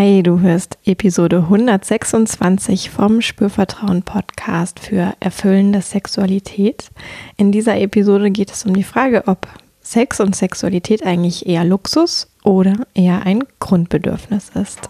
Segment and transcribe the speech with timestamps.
[0.00, 6.92] Hi, du hörst Episode 126 vom Spürvertrauen Podcast für erfüllende Sexualität.
[7.36, 9.48] In dieser Episode geht es um die Frage, ob
[9.80, 14.88] Sex und Sexualität eigentlich eher Luxus oder eher ein Grundbedürfnis ist.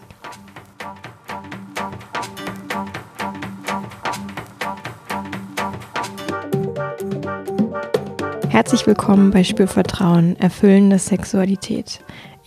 [8.50, 12.04] Herzlich willkommen bei Spürvertrauen, erfüllende Sexualität.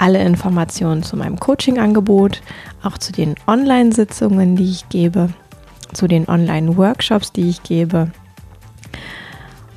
[0.00, 2.40] alle Informationen zu meinem Coaching-Angebot,
[2.82, 5.28] auch zu den Online-Sitzungen, die ich gebe,
[5.92, 8.10] zu den Online-Workshops, die ich gebe.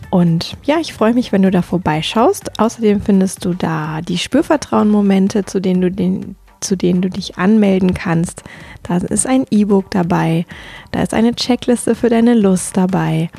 [0.09, 2.59] Und ja, ich freue mich, wenn du da vorbeischaust.
[2.59, 8.43] Außerdem findest du da die Spürvertrauen-Momente, zu denen du zu denen du dich anmelden kannst.
[8.83, 10.45] Da ist ein E-Book dabei,
[10.91, 13.29] da ist eine Checkliste für deine Lust dabei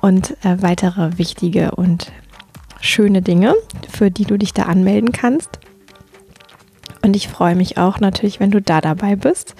[0.00, 2.10] und äh, weitere wichtige und
[2.80, 3.54] schöne Dinge,
[3.90, 5.57] für die du dich da anmelden kannst.
[7.08, 9.54] Und ich freue mich auch natürlich, wenn du da dabei bist.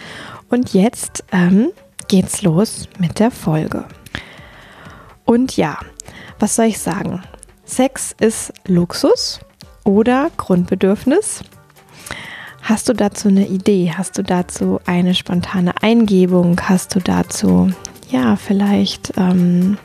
[0.50, 1.70] Und jetzt ähm,
[2.06, 3.86] geht's los mit der Folge.
[5.24, 5.78] Und ja,
[6.38, 7.22] was soll ich sagen?
[7.64, 9.40] Sex ist Luxus
[9.84, 11.42] oder Grundbedürfnis?
[12.60, 13.94] Hast du dazu eine Idee?
[13.96, 16.60] Hast du dazu eine spontane Eingebung?
[16.68, 17.72] Hast du dazu,
[18.10, 19.78] ja, vielleicht ähm,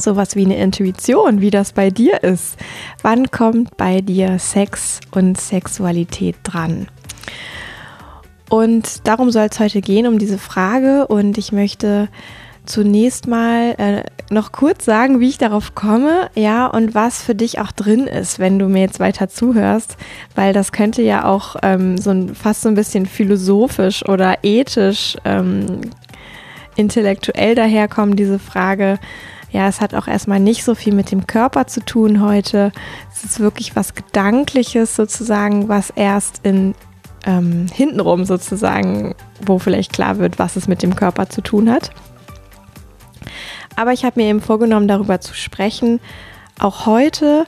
[0.00, 2.56] sowas wie eine Intuition, wie das bei dir ist.
[3.02, 6.88] Wann kommt bei dir Sex und Sexualität dran?
[8.48, 11.06] Und darum soll es heute gehen, um diese Frage.
[11.06, 12.08] Und ich möchte
[12.64, 17.60] zunächst mal äh, noch kurz sagen, wie ich darauf komme, ja, und was für dich
[17.60, 19.96] auch drin ist, wenn du mir jetzt weiter zuhörst,
[20.34, 25.16] weil das könnte ja auch ähm, so ein, fast so ein bisschen philosophisch oder ethisch,
[25.24, 25.80] ähm,
[26.74, 28.98] intellektuell daherkommen, diese Frage,
[29.50, 32.72] ja, es hat auch erstmal nicht so viel mit dem Körper zu tun heute.
[33.12, 36.74] Es ist wirklich was Gedankliches sozusagen, was erst in
[37.24, 39.14] ähm, hintenrum sozusagen,
[39.44, 41.90] wo vielleicht klar wird, was es mit dem Körper zu tun hat.
[43.74, 46.00] Aber ich habe mir eben vorgenommen, darüber zu sprechen,
[46.58, 47.46] auch heute,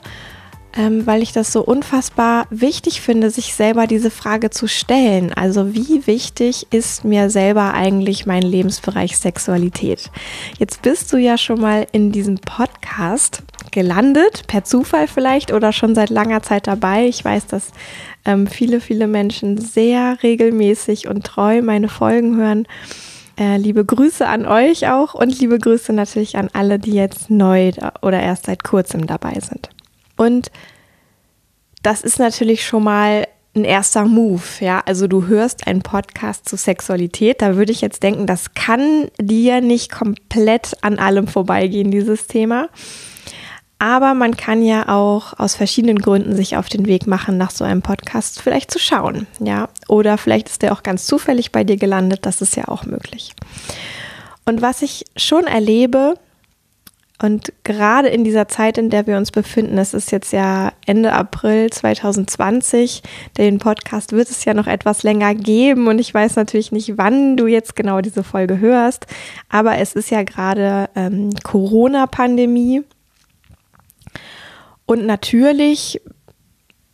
[0.77, 5.33] ähm, weil ich das so unfassbar wichtig finde, sich selber diese Frage zu stellen.
[5.33, 10.11] Also wie wichtig ist mir selber eigentlich mein Lebensbereich Sexualität?
[10.59, 15.95] Jetzt bist du ja schon mal in diesem Podcast gelandet, per Zufall vielleicht oder schon
[15.95, 17.07] seit langer Zeit dabei.
[17.07, 17.71] Ich weiß, dass
[18.25, 22.67] ähm, viele, viele Menschen sehr regelmäßig und treu meine Folgen hören.
[23.39, 27.71] Äh, liebe Grüße an euch auch und liebe Grüße natürlich an alle, die jetzt neu
[28.01, 29.69] oder erst seit kurzem dabei sind.
[30.19, 30.51] Und
[31.81, 33.25] das ist natürlich schon mal
[33.55, 34.83] ein erster Move, ja.
[34.85, 39.61] Also du hörst einen Podcast zu Sexualität, da würde ich jetzt denken, das kann dir
[39.61, 42.67] nicht komplett an allem vorbeigehen, dieses Thema.
[43.79, 47.63] Aber man kann ja auch aus verschiedenen Gründen sich auf den Weg machen, nach so
[47.63, 49.69] einem Podcast vielleicht zu schauen, ja.
[49.87, 53.33] Oder vielleicht ist der auch ganz zufällig bei dir gelandet, das ist ja auch möglich.
[54.43, 56.15] Und was ich schon erlebe,
[57.21, 61.11] und gerade in dieser Zeit, in der wir uns befinden, es ist jetzt ja Ende
[61.11, 63.03] April 2020,
[63.37, 67.35] den Podcast wird es ja noch etwas länger geben und ich weiß natürlich nicht, wann
[67.35, 69.05] du jetzt genau diese Folge hörst,
[69.49, 72.83] aber es ist ja gerade ähm, Corona-Pandemie
[74.85, 76.01] und natürlich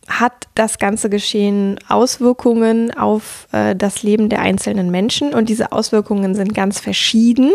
[0.08, 6.34] hat das ganze Geschehen Auswirkungen auf äh, das Leben der einzelnen Menschen und diese Auswirkungen
[6.34, 7.52] sind ganz verschieden.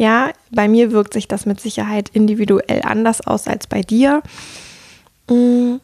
[0.00, 4.22] Ja, bei mir wirkt sich das mit Sicherheit individuell anders aus als bei dir.
[5.28, 5.74] Mm,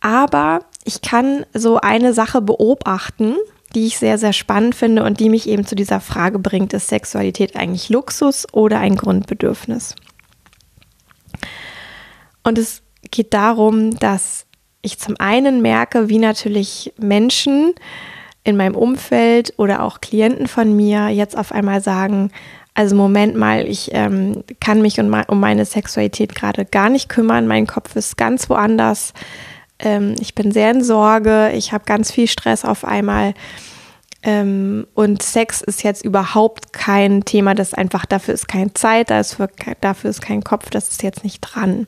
[0.00, 3.36] aber ich kann so eine Sache beobachten,
[3.74, 6.88] die ich sehr, sehr spannend finde und die mich eben zu dieser Frage bringt, ist
[6.88, 9.94] Sexualität eigentlich Luxus oder ein Grundbedürfnis?
[12.42, 14.44] Und es geht darum, dass
[14.82, 17.72] ich zum einen merke, wie natürlich Menschen
[18.44, 22.30] in meinem Umfeld oder auch Klienten von mir jetzt auf einmal sagen,
[22.74, 27.46] also Moment mal, ich ähm, kann mich um, um meine Sexualität gerade gar nicht kümmern.
[27.46, 29.14] Mein Kopf ist ganz woanders.
[29.78, 31.52] Ähm, ich bin sehr in Sorge.
[31.54, 33.34] Ich habe ganz viel Stress auf einmal.
[34.24, 40.10] Ähm, und Sex ist jetzt überhaupt kein Thema, das einfach dafür ist keine Zeit, dafür
[40.10, 41.86] ist kein Kopf, das ist jetzt nicht dran.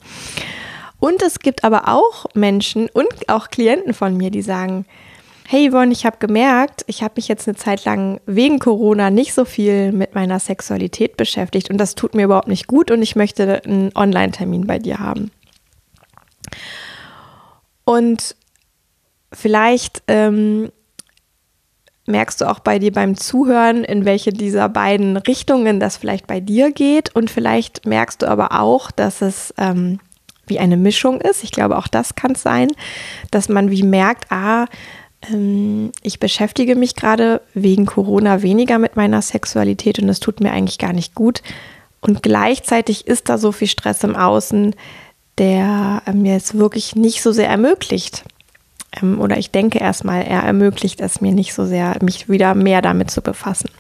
[1.01, 4.85] Und es gibt aber auch Menschen und auch Klienten von mir, die sagen,
[5.49, 9.33] hey Yvonne, ich habe gemerkt, ich habe mich jetzt eine Zeit lang wegen Corona nicht
[9.33, 13.15] so viel mit meiner Sexualität beschäftigt und das tut mir überhaupt nicht gut und ich
[13.15, 15.31] möchte einen Online-Termin bei dir haben.
[17.85, 18.35] Und
[19.33, 20.73] vielleicht ähm,
[22.07, 26.41] merkst du auch bei dir beim Zuhören, in welche dieser beiden Richtungen das vielleicht bei
[26.41, 27.15] dir geht.
[27.15, 30.01] Und vielleicht merkst du aber auch, dass es ähm,
[30.47, 31.45] wie eine Mischung ist.
[31.45, 32.69] Ich glaube, auch das kann es sein,
[33.31, 34.67] dass man wie merkt, ah,
[36.03, 40.79] ich beschäftige mich gerade wegen Corona weniger mit meiner Sexualität und es tut mir eigentlich
[40.79, 41.43] gar nicht gut.
[42.01, 44.75] Und gleichzeitig ist da so viel Stress im Außen,
[45.39, 48.25] der äh, mir es wirklich nicht so sehr ermöglicht,
[49.01, 52.83] ähm, oder ich denke erstmal, er ermöglicht es mir nicht so sehr, mich wieder mehr
[52.83, 53.71] damit zu befassen.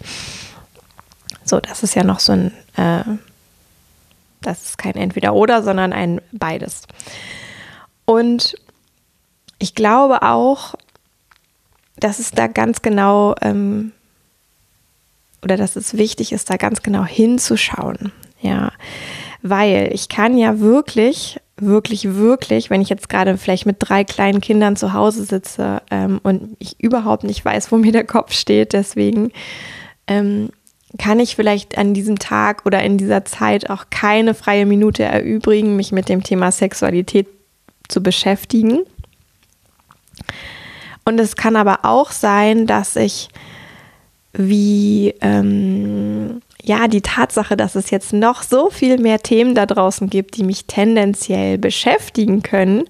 [1.44, 3.04] So, das ist ja noch so ein, äh,
[4.42, 6.82] das ist kein Entweder-Oder, sondern ein beides.
[8.04, 8.56] Und
[9.58, 10.74] ich glaube auch,
[11.98, 13.92] dass es da ganz genau, ähm,
[15.42, 18.12] oder dass es wichtig ist, da ganz genau hinzuschauen.
[18.42, 18.72] Ja,
[19.42, 24.40] weil ich kann ja wirklich wirklich, wirklich, wenn ich jetzt gerade vielleicht mit drei kleinen
[24.40, 28.72] Kindern zu Hause sitze ähm, und ich überhaupt nicht weiß, wo mir der Kopf steht,
[28.72, 29.32] deswegen
[30.06, 30.50] ähm,
[30.98, 35.76] kann ich vielleicht an diesem Tag oder in dieser Zeit auch keine freie Minute erübrigen,
[35.76, 37.26] mich mit dem Thema Sexualität
[37.88, 38.80] zu beschäftigen.
[41.06, 43.28] Und es kann aber auch sein, dass ich
[44.32, 50.10] wie ähm, ja, die Tatsache, dass es jetzt noch so viel mehr Themen da draußen
[50.10, 52.84] gibt, die mich tendenziell beschäftigen können,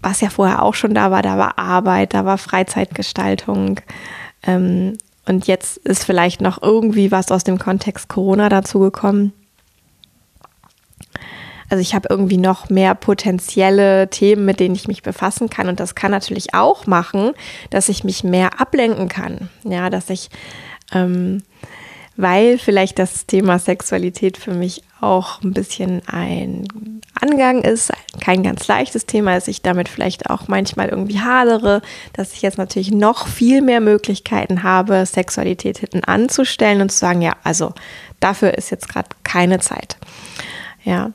[0.00, 3.80] was ja vorher auch schon da war, da war Arbeit, da war Freizeitgestaltung.
[4.42, 9.32] Ähm, und jetzt ist vielleicht noch irgendwie was aus dem Kontext Corona dazu gekommen.
[11.72, 15.70] Also ich habe irgendwie noch mehr potenzielle Themen, mit denen ich mich befassen kann.
[15.70, 17.32] Und das kann natürlich auch machen,
[17.70, 19.48] dass ich mich mehr ablenken kann.
[19.64, 20.28] Ja, dass ich
[20.92, 21.42] ähm,
[22.14, 26.68] weil vielleicht das Thema Sexualität für mich auch ein bisschen ein
[27.18, 27.90] Angang ist,
[28.20, 31.80] kein ganz leichtes Thema ist, ich damit vielleicht auch manchmal irgendwie hadere,
[32.12, 37.22] dass ich jetzt natürlich noch viel mehr Möglichkeiten habe, Sexualität hinten anzustellen und zu sagen,
[37.22, 37.72] ja, also
[38.20, 39.96] dafür ist jetzt gerade keine Zeit.
[40.84, 41.12] Ja.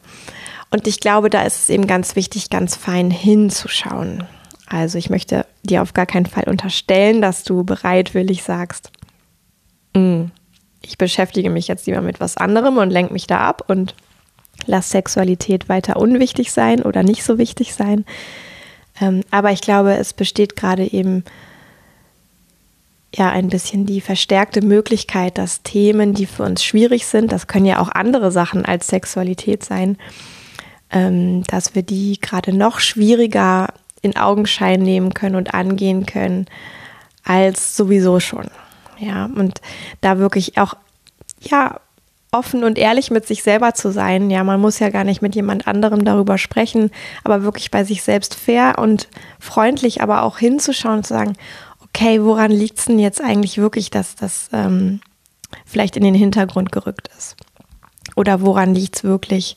[0.69, 4.23] Und ich glaube, da ist es eben ganz wichtig, ganz fein hinzuschauen.
[4.67, 8.91] Also ich möchte dir auf gar keinen Fall unterstellen, dass du bereitwillig sagst,
[9.95, 10.31] hm.
[10.81, 13.95] ich beschäftige mich jetzt lieber mit was anderem und lenke mich da ab und
[14.65, 18.05] lasse Sexualität weiter unwichtig sein oder nicht so wichtig sein.
[18.99, 21.23] Ähm, aber ich glaube, es besteht gerade eben
[23.15, 27.65] ja ein bisschen die verstärkte Möglichkeit, dass Themen, die für uns schwierig sind, das können
[27.65, 29.97] ja auch andere Sachen als Sexualität sein,
[30.91, 33.69] ähm, dass wir die gerade noch schwieriger
[34.01, 36.45] in Augenschein nehmen können und angehen können
[37.23, 38.45] als sowieso schon.
[38.99, 39.61] Ja, und
[40.01, 40.75] da wirklich auch,
[41.41, 41.79] ja,
[42.31, 44.29] offen und ehrlich mit sich selber zu sein.
[44.29, 46.91] Ja, man muss ja gar nicht mit jemand anderem darüber sprechen,
[47.23, 49.07] aber wirklich bei sich selbst fair und
[49.39, 51.33] freundlich, aber auch hinzuschauen und zu sagen,
[51.83, 54.99] okay, woran liegt es denn jetzt eigentlich wirklich, dass das ähm,
[55.65, 57.35] vielleicht in den Hintergrund gerückt ist?
[58.15, 59.55] Oder woran liegt es wirklich,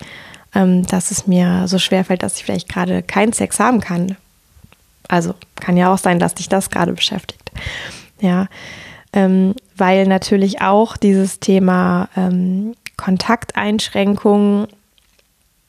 [0.52, 4.16] dass es mir so schwer fällt, dass ich vielleicht gerade keinen Sex haben kann?
[5.08, 7.50] Also kann ja auch sein, dass dich das gerade beschäftigt.
[8.20, 8.46] Ja,
[9.12, 14.68] ähm, weil natürlich auch dieses Thema ähm, Kontakteinschränkung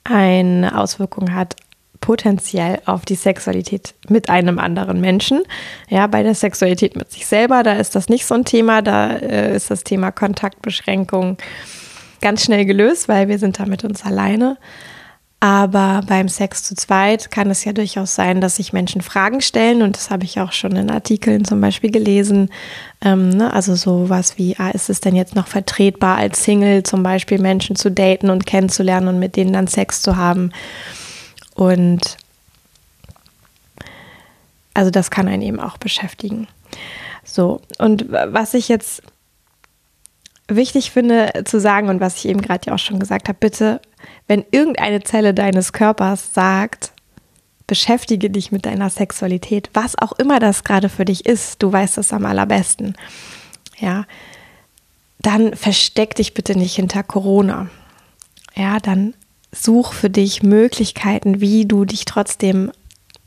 [0.04, 1.56] eine Auswirkung hat
[2.02, 5.44] potenziell auf die Sexualität mit einem anderen Menschen.
[5.88, 9.16] Ja, bei der Sexualität mit sich selber, da ist das nicht so ein Thema, da
[9.16, 11.38] äh, ist das Thema Kontaktbeschränkung
[12.22, 14.58] ganz schnell gelöst, weil wir sind da mit uns alleine.
[15.44, 19.82] Aber beim Sex zu zweit kann es ja durchaus sein, dass sich Menschen Fragen stellen
[19.82, 22.51] und das habe ich auch schon in Artikeln zum Beispiel gelesen.
[23.01, 23.51] Ähm, ne?
[23.51, 27.75] Also sowas wie, ah, ist es denn jetzt noch vertretbar als Single zum Beispiel Menschen
[27.75, 30.51] zu daten und kennenzulernen und mit denen dann Sex zu haben?
[31.56, 32.18] Und
[34.75, 36.48] also das kann einen eben auch beschäftigen.
[37.24, 39.01] So, und was ich jetzt
[40.55, 43.81] wichtig finde zu sagen und was ich eben gerade ja auch schon gesagt habe, bitte
[44.27, 46.93] wenn irgendeine Zelle deines Körpers sagt,
[47.67, 51.98] beschäftige dich mit deiner Sexualität, was auch immer das gerade für dich ist, du weißt
[51.98, 52.96] es am allerbesten,
[53.77, 54.05] ja,
[55.20, 57.70] dann versteck dich bitte nicht hinter Corona.
[58.55, 59.13] Ja, dann
[59.51, 62.72] such für dich Möglichkeiten, wie du dich trotzdem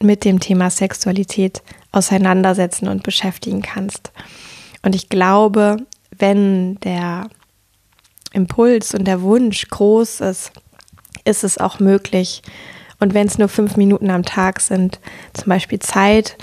[0.00, 1.62] mit dem Thema Sexualität
[1.92, 4.12] auseinandersetzen und beschäftigen kannst.
[4.82, 5.78] Und ich glaube,
[6.18, 7.28] wenn der
[8.32, 10.52] Impuls und der Wunsch groß ist,
[11.24, 12.42] ist es auch möglich.
[13.00, 15.00] Und wenn es nur fünf Minuten am Tag sind,
[15.32, 16.36] zum Beispiel Zeit,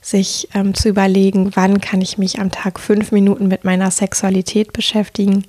[0.00, 4.72] sich ähm, zu überlegen, wann kann ich mich am Tag fünf Minuten mit meiner Sexualität
[4.72, 5.44] beschäftigen,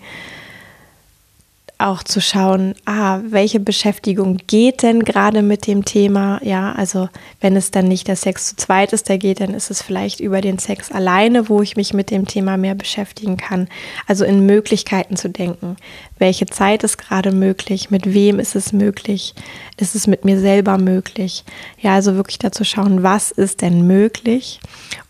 [1.80, 6.40] auch zu schauen, ah, welche Beschäftigung geht denn gerade mit dem Thema?
[6.44, 9.70] Ja, also wenn es dann nicht der Sex zu zweit ist, der geht, dann ist
[9.70, 13.68] es vielleicht über den Sex alleine, wo ich mich mit dem Thema mehr beschäftigen kann.
[14.08, 15.76] Also in Möglichkeiten zu denken.
[16.18, 17.92] Welche Zeit ist gerade möglich?
[17.92, 19.36] Mit wem ist es möglich?
[19.78, 21.44] Ist es mit mir selber möglich?
[21.80, 24.60] Ja, also wirklich dazu schauen, was ist denn möglich?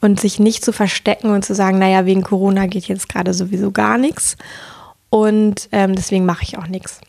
[0.02, 3.72] Und sich nicht zu verstecken und zu sagen, naja, wegen Corona geht jetzt gerade sowieso
[3.72, 4.36] gar nichts
[5.10, 7.02] und ähm, deswegen mache ich auch nichts.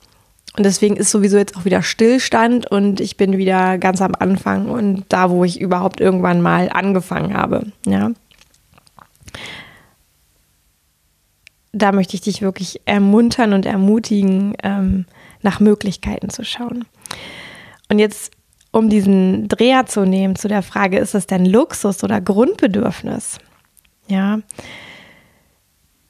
[0.57, 4.69] Und deswegen ist sowieso jetzt auch wieder Stillstand und ich bin wieder ganz am Anfang
[4.69, 7.67] und da, wo ich überhaupt irgendwann mal angefangen habe.
[7.87, 8.11] Ja.
[11.73, 15.05] Da möchte ich dich wirklich ermuntern und ermutigen, ähm,
[15.43, 16.87] nach Möglichkeiten zu schauen.
[17.89, 18.33] Und jetzt,
[18.73, 23.39] um diesen Dreher zu nehmen zu der Frage, ist das denn Luxus oder Grundbedürfnis?
[24.09, 24.41] Ja,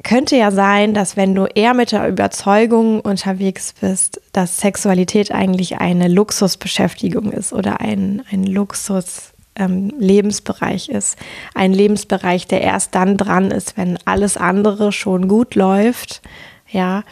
[0.04, 5.78] könnte ja sein, dass wenn du eher mit der Überzeugung unterwegs bist, dass Sexualität eigentlich
[5.78, 9.32] eine Luxusbeschäftigung ist oder ein, ein Luxus.
[9.60, 11.16] Ähm, Lebensbereich ist.
[11.52, 16.22] Ein Lebensbereich, der erst dann dran ist, wenn alles andere schon gut läuft.
[16.70, 17.02] Ja,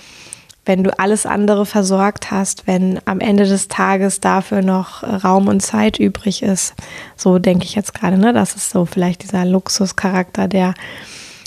[0.66, 5.60] wenn du alles andere versorgt hast, wenn am Ende des Tages dafür noch Raum und
[5.60, 6.74] Zeit übrig ist.
[7.16, 8.32] So denke ich jetzt gerade, ne?
[8.32, 10.74] Das ist so vielleicht dieser Luxuscharakter, der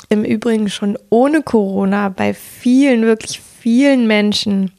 [0.09, 4.71] im Übrigen schon ohne Corona bei vielen, wirklich vielen Menschen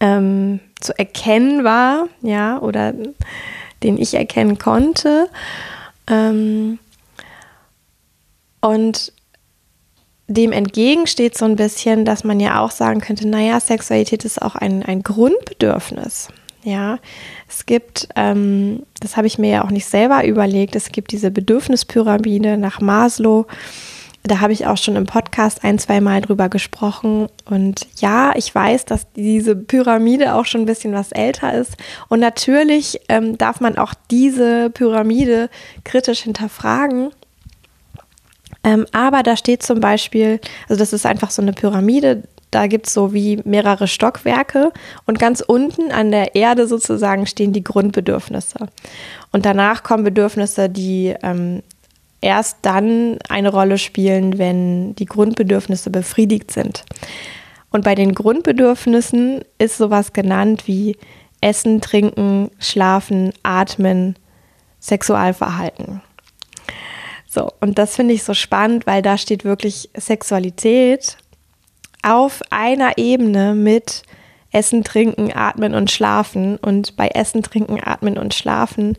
[0.00, 2.94] ähm, zu erkennen war, ja, oder
[3.82, 5.28] den ich erkennen konnte.
[6.06, 6.78] Ähm,
[8.60, 9.12] und
[10.28, 14.40] dem entgegen steht so ein bisschen, dass man ja auch sagen könnte, naja, Sexualität ist
[14.40, 16.28] auch ein, ein Grundbedürfnis.
[16.62, 16.98] Ja,
[17.48, 21.30] es gibt, ähm, das habe ich mir ja auch nicht selber überlegt, es gibt diese
[21.30, 23.46] Bedürfnispyramide nach Maslow.
[24.22, 27.28] Da habe ich auch schon im Podcast ein, zwei Mal drüber gesprochen.
[27.46, 31.76] Und ja, ich weiß, dass diese Pyramide auch schon ein bisschen was älter ist.
[32.08, 35.48] Und natürlich ähm, darf man auch diese Pyramide
[35.84, 37.12] kritisch hinterfragen.
[38.62, 40.38] Ähm, aber da steht zum Beispiel,
[40.68, 44.72] also das ist einfach so eine Pyramide, da gibt es so wie mehrere Stockwerke
[45.06, 48.68] und ganz unten an der Erde sozusagen stehen die Grundbedürfnisse.
[49.32, 51.62] Und danach kommen Bedürfnisse, die ähm,
[52.20, 56.84] erst dann eine Rolle spielen, wenn die Grundbedürfnisse befriedigt sind.
[57.70, 60.96] Und bei den Grundbedürfnissen ist sowas genannt wie
[61.40, 64.16] Essen, Trinken, Schlafen, Atmen,
[64.80, 66.02] Sexualverhalten.
[67.28, 71.16] So, und das finde ich so spannend, weil da steht wirklich Sexualität
[72.02, 74.02] auf einer Ebene mit
[74.52, 76.56] Essen, Trinken, Atmen und Schlafen.
[76.56, 78.96] Und bei Essen, Trinken, Atmen und Schlafen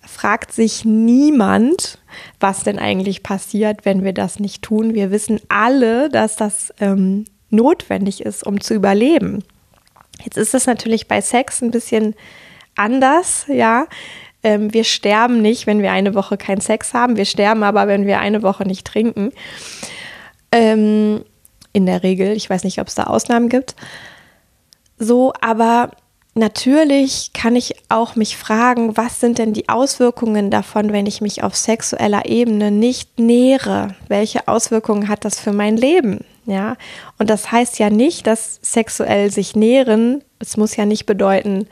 [0.00, 1.98] fragt sich niemand,
[2.40, 4.94] was denn eigentlich passiert, wenn wir das nicht tun.
[4.94, 9.44] Wir wissen alle, dass das ähm, notwendig ist, um zu überleben.
[10.24, 12.14] Jetzt ist es natürlich bei Sex ein bisschen
[12.74, 13.86] anders, ja.
[14.42, 17.16] Ähm, wir sterben nicht, wenn wir eine Woche keinen Sex haben.
[17.16, 19.32] Wir sterben aber, wenn wir eine Woche nicht trinken.
[20.52, 21.24] Ähm,
[21.78, 22.36] in der Regel.
[22.36, 23.74] Ich weiß nicht, ob es da Ausnahmen gibt.
[24.98, 25.92] So, aber
[26.34, 31.42] natürlich kann ich auch mich fragen, was sind denn die Auswirkungen davon, wenn ich mich
[31.42, 33.94] auf sexueller Ebene nicht nähere?
[34.08, 36.24] Welche Auswirkungen hat das für mein Leben?
[36.46, 36.76] Ja,
[37.18, 41.66] und das heißt ja nicht, dass sexuell sich nähren, es muss ja nicht bedeuten,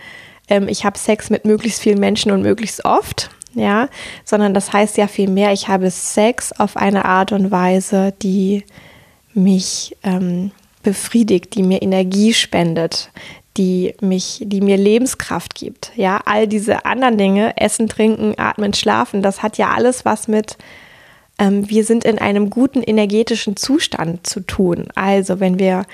[0.48, 3.88] ähm, ich habe Sex mit möglichst vielen Menschen und möglichst oft, ja,
[4.24, 8.64] sondern das heißt ja vielmehr, ich habe Sex auf eine Art und Weise, die
[9.36, 10.50] mich ähm,
[10.82, 13.10] befriedigt, die mir Energie spendet,
[13.56, 15.92] die mich, die mir Lebenskraft gibt.
[15.96, 20.56] Ja, all diese anderen Dinge, Essen, Trinken, Atmen, Schlafen, das hat ja alles was mit
[21.38, 24.86] ähm, wir sind in einem guten energetischen Zustand zu tun.
[24.94, 25.84] Also, wenn wir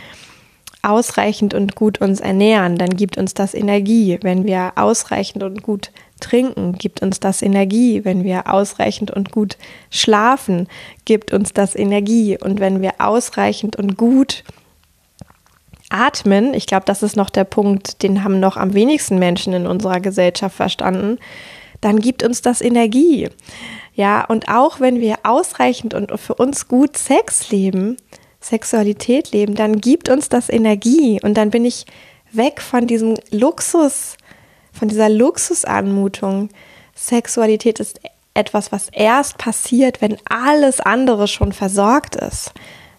[0.83, 4.19] ausreichend und gut uns ernähren, dann gibt uns das Energie.
[4.23, 5.91] Wenn wir ausreichend und gut
[6.23, 8.05] trinken, gibt uns das Energie.
[8.05, 9.57] Wenn wir ausreichend und gut
[9.91, 10.69] schlafen,
[11.05, 12.39] gibt uns das Energie.
[12.39, 14.45] Und wenn wir ausreichend und gut
[15.91, 19.67] atmen, ich glaube, das ist noch der Punkt, den haben noch am wenigsten Menschen in
[19.67, 21.19] unserer Gesellschaft verstanden,
[21.81, 23.29] dann gibt uns das Energie.
[23.95, 27.97] Ja, und auch wenn wir ausreichend und für uns gut Sex leben,
[28.41, 31.85] Sexualität leben, dann gibt uns das Energie und dann bin ich
[32.33, 34.17] weg von diesem Luxus,
[34.73, 36.49] von dieser Luxusanmutung.
[36.95, 38.01] Sexualität ist
[38.35, 42.53] etwas, was erst passiert, wenn alles andere schon versorgt ist.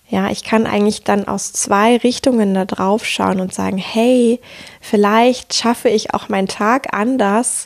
[0.10, 4.39] Ja, ich kann eigentlich dann aus zwei Richtungen da drauf schauen und sagen, hey,
[4.80, 7.65] vielleicht schaffe ich auch meinen Tag anders,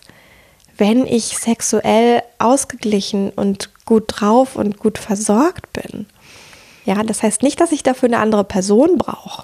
[0.77, 6.05] wenn ich sexuell ausgeglichen und gut drauf und gut versorgt bin.
[6.85, 9.43] Ja, das heißt nicht, dass ich dafür eine andere Person brauche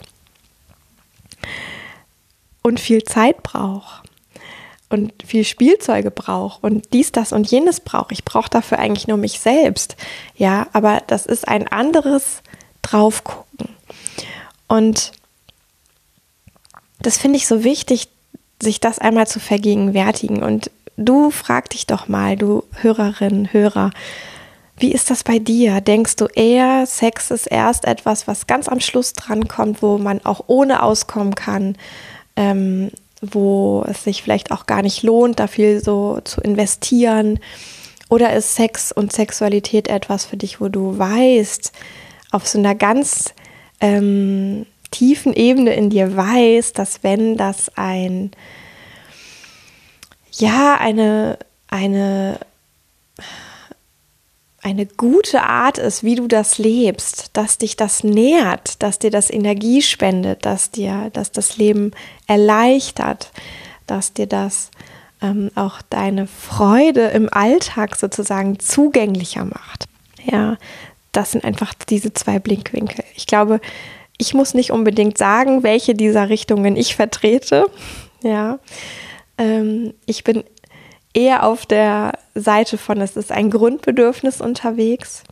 [2.61, 4.03] und viel Zeit brauche
[4.93, 8.13] und viel Spielzeuge brauche und dies, das und jenes brauche.
[8.13, 9.97] Ich brauche dafür eigentlich nur mich selbst.
[10.35, 12.43] Ja, aber das ist ein anderes
[12.83, 13.69] Draufgucken.
[14.67, 15.11] Und
[17.01, 18.07] das finde ich so wichtig,
[18.61, 20.43] sich das einmal zu vergegenwärtigen.
[20.43, 23.91] Und du frag dich doch mal, du Hörerin, Hörer,
[24.77, 25.81] wie ist das bei dir?
[25.81, 30.43] Denkst du eher, Sex ist erst etwas, was ganz am Schluss drankommt, wo man auch
[30.47, 31.77] ohne auskommen kann?
[32.35, 32.91] Ähm,
[33.31, 37.39] wo es sich vielleicht auch gar nicht lohnt, da viel so zu investieren?
[38.09, 41.71] Oder ist Sex und Sexualität etwas für dich, wo du weißt,
[42.31, 43.33] auf so einer ganz
[43.79, 48.31] ähm, tiefen Ebene in dir weißt, dass wenn das ein,
[50.33, 52.39] ja, eine, eine,
[54.63, 59.29] eine gute Art ist, wie du das lebst, dass dich das nährt, dass dir das
[59.29, 61.91] Energie spendet, dass dir, dass das Leben
[62.27, 63.31] erleichtert,
[63.87, 64.71] dass dir das
[65.21, 69.85] ähm, auch deine Freude im Alltag sozusagen zugänglicher macht.
[70.23, 70.57] Ja,
[71.11, 73.03] das sind einfach diese zwei Blickwinkel.
[73.15, 73.59] Ich glaube,
[74.17, 77.65] ich muss nicht unbedingt sagen, welche dieser Richtungen ich vertrete.
[78.21, 78.59] Ja,
[79.37, 80.43] ähm, ich bin
[81.13, 85.23] eher auf der Seite von, es ist ein Grundbedürfnis unterwegs.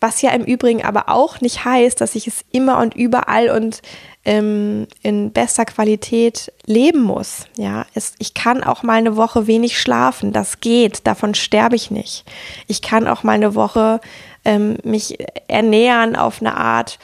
[0.00, 3.80] Was ja im Übrigen aber auch nicht heißt, dass ich es immer und überall und
[4.26, 7.46] ähm, in bester Qualität leben muss.
[7.56, 10.32] Ja, es, ich kann auch mal eine Woche wenig schlafen.
[10.32, 11.06] Das geht.
[11.06, 12.24] Davon sterbe ich nicht.
[12.66, 14.00] Ich kann auch mal eine Woche
[14.44, 16.98] ähm, mich ernähren auf eine Art,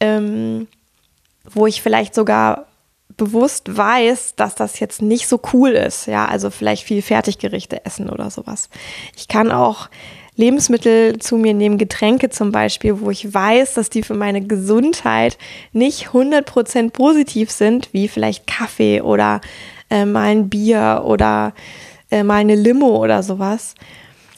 [0.00, 0.68] ähm,
[1.44, 2.66] wo ich vielleicht sogar
[3.16, 6.06] bewusst weiß, dass das jetzt nicht so cool ist.
[6.06, 8.68] Ja, also vielleicht viel Fertiggerichte essen oder sowas.
[9.16, 9.88] Ich kann auch
[10.36, 15.36] Lebensmittel zu mir nehmen, Getränke zum Beispiel, wo ich weiß, dass die für meine Gesundheit
[15.72, 19.40] nicht 100% positiv sind, wie vielleicht Kaffee oder
[19.90, 21.52] äh, mal ein Bier oder
[22.10, 23.74] äh, mal eine Limo oder sowas.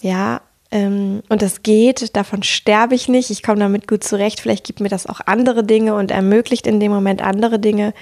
[0.00, 0.40] Ja,
[0.74, 4.80] ähm, und das geht, davon sterbe ich nicht, ich komme damit gut zurecht, vielleicht gibt
[4.80, 7.94] mir das auch andere Dinge und ermöglicht in dem Moment andere Dinge.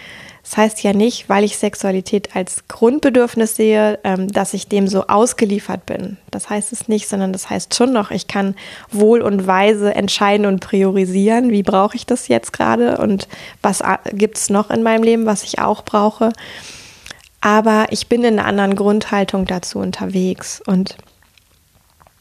[0.43, 5.07] Das heißt ja nicht, weil ich Sexualität als Grundbedürfnis sehe, ähm, dass ich dem so
[5.07, 6.19] ausgeliefert bin.
[6.31, 8.57] Das heißt es nicht, sondern das heißt schon noch, ich kann
[8.91, 13.29] wohl und weise entscheiden und priorisieren, wie brauche ich das jetzt gerade und
[13.63, 16.33] was gibt es noch in meinem Leben, was ich auch brauche.
[17.41, 20.97] Aber ich bin in einer anderen Grundhaltung dazu unterwegs und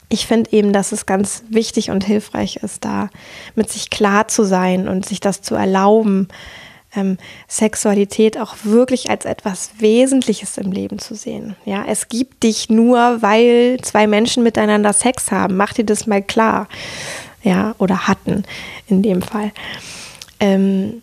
[0.10, 3.10] ich finde eben, dass es ganz wichtig und hilfreich ist, da
[3.56, 6.28] mit sich klar zu sein und sich das zu erlauben,
[6.96, 11.56] ähm, Sexualität auch wirklich als etwas Wesentliches im Leben zu sehen.
[11.66, 15.58] Ja, es gibt dich nur, weil zwei Menschen miteinander Sex haben.
[15.58, 16.68] Mach dir das mal klar.
[17.44, 18.44] Ja, oder hatten
[18.88, 19.52] in dem Fall.
[20.40, 21.02] Ähm,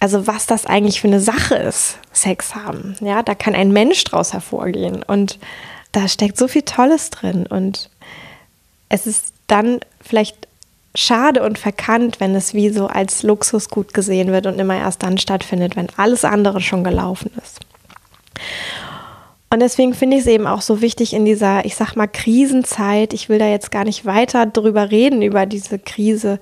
[0.00, 2.96] also was das eigentlich für eine Sache ist, Sex haben.
[3.00, 5.38] Ja, da kann ein Mensch draus hervorgehen und
[5.92, 7.90] da steckt so viel Tolles drin und
[8.88, 10.47] es ist dann vielleicht
[10.98, 15.16] schade und verkannt, wenn es wie so als Luxusgut gesehen wird und immer erst dann
[15.16, 17.60] stattfindet, wenn alles andere schon gelaufen ist.
[19.50, 23.14] Und deswegen finde ich es eben auch so wichtig in dieser, ich sag mal, Krisenzeit.
[23.14, 26.40] Ich will da jetzt gar nicht weiter drüber reden, über diese Krise.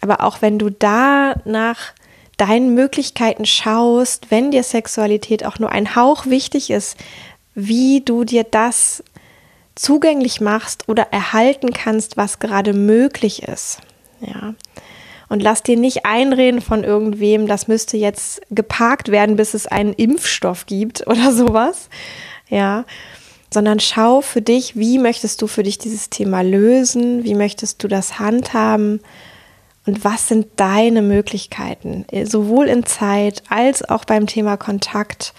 [0.00, 1.92] Aber auch wenn du da nach
[2.38, 6.96] deinen Möglichkeiten schaust, wenn dir Sexualität auch nur ein Hauch wichtig ist,
[7.54, 9.04] wie du dir das
[9.74, 13.80] zugänglich machst oder erhalten kannst, was gerade möglich ist.
[14.20, 14.54] Ja.
[15.28, 19.92] Und lass dir nicht einreden von irgendwem, das müsste jetzt geparkt werden, bis es einen
[19.92, 21.88] Impfstoff gibt oder sowas.
[22.48, 22.84] Ja.
[23.52, 27.24] Sondern schau für dich, wie möchtest du für dich dieses Thema lösen?
[27.24, 29.00] Wie möchtest du das handhaben?
[29.86, 32.04] Und was sind deine Möglichkeiten?
[32.24, 35.34] Sowohl in Zeit als auch beim Thema Kontakt.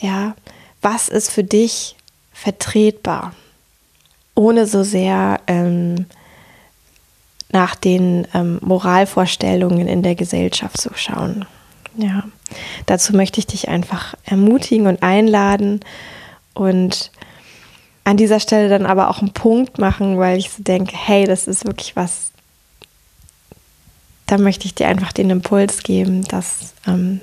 [0.00, 0.34] Ja.
[0.80, 1.94] Was ist für dich
[2.32, 3.32] vertretbar?
[4.34, 6.06] ohne so sehr ähm,
[7.52, 11.44] nach den ähm, Moralvorstellungen in der Gesellschaft zu schauen.
[11.96, 12.24] Ja,
[12.86, 15.80] dazu möchte ich dich einfach ermutigen und einladen
[16.54, 17.10] und
[18.04, 21.46] an dieser Stelle dann aber auch einen Punkt machen, weil ich so denke, hey, das
[21.46, 22.32] ist wirklich was,
[24.26, 27.20] da möchte ich dir einfach den Impuls geben, das ähm,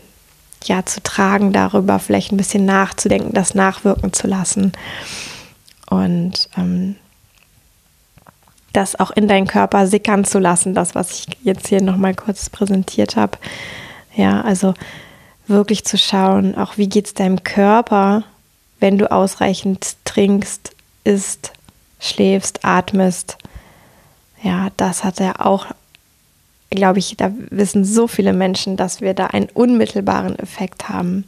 [0.63, 4.71] ja zu tragen, darüber vielleicht ein bisschen nachzudenken, das nachwirken zu lassen
[5.89, 6.95] und ähm,
[8.79, 12.49] das auch in deinen Körper sickern zu lassen, das, was ich jetzt hier nochmal kurz
[12.49, 13.37] präsentiert habe.
[14.15, 14.73] Ja, also
[15.47, 18.23] wirklich zu schauen, auch wie geht es deinem Körper,
[18.79, 20.71] wenn du ausreichend trinkst,
[21.03, 21.51] isst,
[21.99, 23.37] schläfst, atmest.
[24.41, 25.65] Ja, das hat er auch,
[26.69, 31.25] glaube ich, da wissen so viele Menschen, dass wir da einen unmittelbaren Effekt haben.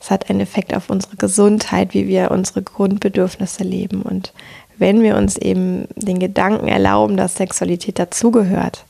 [0.00, 4.00] Es hat einen Effekt auf unsere Gesundheit, wie wir unsere Grundbedürfnisse leben.
[4.00, 4.32] Und
[4.78, 8.84] wenn wir uns eben den Gedanken erlauben, dass Sexualität dazugehört,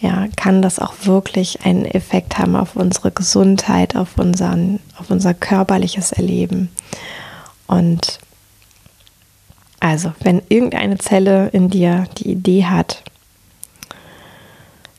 [0.00, 5.32] ja, kann das auch wirklich einen Effekt haben auf unsere Gesundheit, auf, unseren, auf unser
[5.32, 6.70] körperliches Erleben.
[7.68, 8.18] Und
[9.78, 13.02] also, wenn irgendeine Zelle in dir die Idee hat,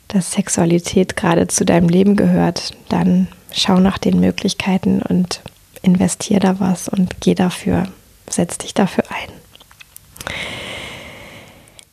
[0.08, 5.42] dass Sexualität gerade zu deinem Leben gehört, dann schau nach den Möglichkeiten und
[5.82, 7.88] investier da was und geh dafür,
[8.30, 9.43] setz dich dafür ein.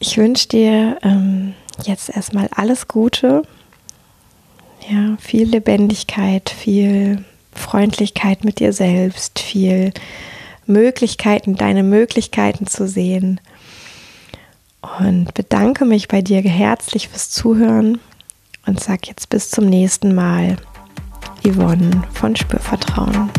[0.03, 1.53] Ich wünsche dir ähm,
[1.85, 3.43] jetzt erstmal alles Gute.
[4.89, 9.93] Ja, viel Lebendigkeit, viel Freundlichkeit mit dir selbst, viel
[10.65, 13.43] Möglichkeiten, deine Möglichkeiten zu sehen.
[14.99, 18.01] Und bedanke mich bei dir herzlich fürs Zuhören
[18.65, 20.57] und sag jetzt bis zum nächsten Mal.
[21.45, 23.31] Yvonne von Spürvertrauen.